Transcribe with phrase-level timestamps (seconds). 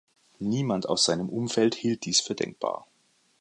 [0.39, 2.87] Niemand aus seinem Umfeld hielt dies für denkbar.